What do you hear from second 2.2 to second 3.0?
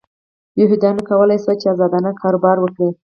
کاروبار وکړي.